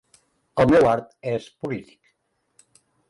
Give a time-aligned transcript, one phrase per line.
[0.63, 2.13] El meu art és polític.